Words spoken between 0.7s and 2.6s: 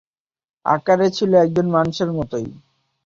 আকারে ছিলো একজন মানুষের মতোই।